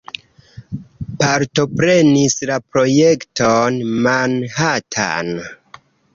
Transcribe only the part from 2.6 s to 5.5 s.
projekton Manhattan.